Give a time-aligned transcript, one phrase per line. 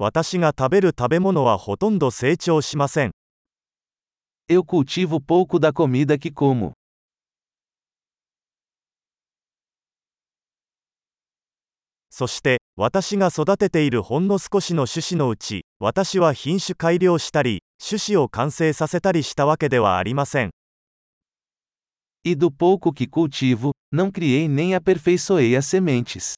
[0.00, 3.10] 私が食べる食べ物はほとんど成長しません。
[4.48, 6.72] Eu cultivo pouco da comida que como.
[12.10, 20.50] そして、私が育てているほんの少しの種子のうち、私は品種改良したり、種子を完成させたりしたわけではありません。
[22.24, 26.34] E do pouco que cultivo, não criei nem aperfeiçoei as sementes.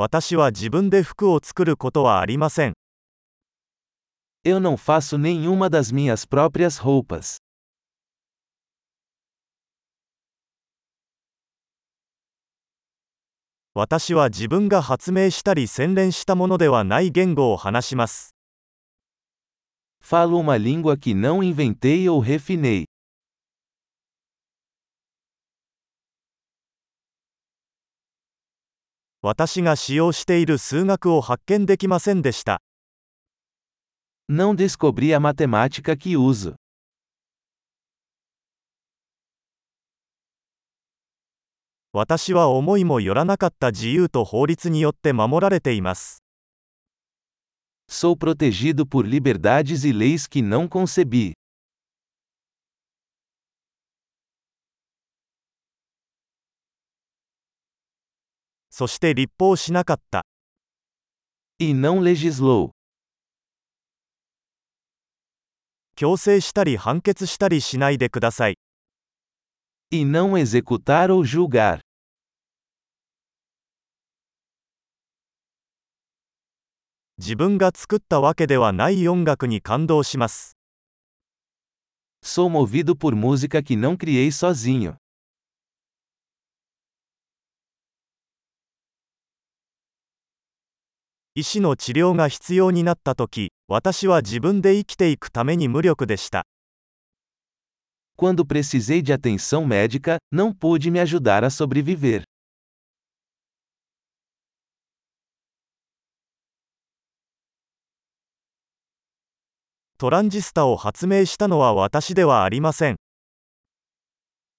[0.00, 2.74] 私は自分で服を作ることはありません。
[4.44, 7.38] Eu não faço nenhuma das minhas próprias roupas.
[13.74, 18.36] 私は自分が発明したり洗練したものではない言語を話します。
[20.00, 22.84] Falo uma língua que não inventei ou refinei.
[29.20, 32.62] 私が使用している数学を発見できませんでした。
[34.30, 36.54] Não descobri a matemática que uso.
[41.92, 46.22] 私は思いもよらなかった自由と法律によって守られています。
[47.90, 51.37] Sou protegido por liberdades e leis que não concebi.
[58.78, 60.24] そして立法しなかった。
[61.58, 62.70] E não legislou.
[65.96, 68.54] 強制したり判決したりしないでください。
[69.90, 71.80] E não executar ou julgar.
[77.18, 80.56] 自分が作ったわけではない音楽に感動します。
[82.22, 84.94] Sou movido por música que não criei sozinho.
[91.38, 96.42] 医師の治療が必要になったとき、私は自分で生きていくために無力でした。
[98.16, 102.24] Quando precisei de atenção médica, não pude me ajudar a sobreviver.
[109.96, 112.96] トランジスタを発明したのは私ではありません。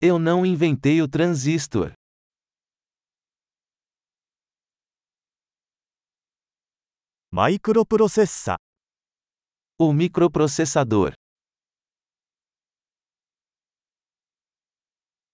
[0.00, 1.92] Eu não inventei o transistor.
[7.34, 8.58] マイクロプロセッサ、
[9.78, 11.14] O microprocessador.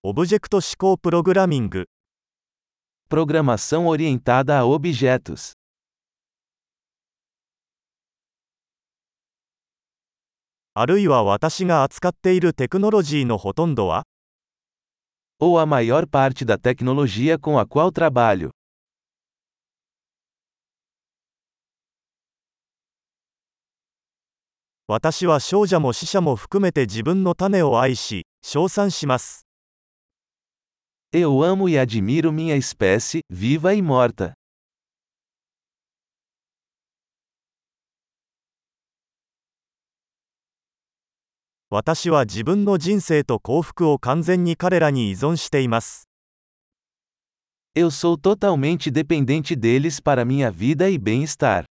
[0.05, 1.87] オブジェクト思考プログラミング、
[3.11, 5.55] Programação orientada a objetos.
[10.75, 14.05] あるいは私が扱っているテクノロジーのほとんどは
[15.41, 18.51] Ou a maior parte da tecnologia com a qual trabalho.
[24.91, 29.47] 私は少女も死者も含めて自分の種を愛し、称賛します。
[31.13, 34.33] Eu amo e admiro minha espécie, viva e morta.
[41.69, 46.09] 私は自分の人生と幸福を完全に彼らに依存しています。
[47.75, 51.65] Eu sou totalmente dependente deles para minha vida e bem-estar.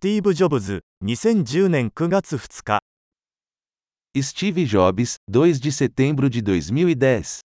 [0.00, 2.80] スティーブ・ジョブズ、2010年9月2日。
[4.16, 7.49] Steve Jobs, 2 de setembro de 2010.